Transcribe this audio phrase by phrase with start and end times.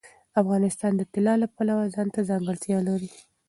[0.41, 3.09] افغانستان د طلا د پلوه ځانته ځانګړتیا لري.